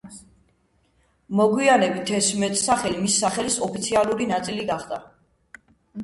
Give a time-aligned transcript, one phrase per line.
[1.39, 4.99] მოგვიანებით ეს მეტსახელი მისი სახელის ოფიციალური ნაწილი გახდა.